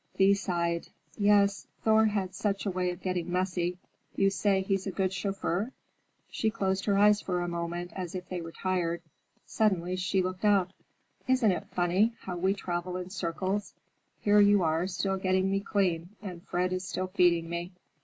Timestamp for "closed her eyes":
6.49-7.21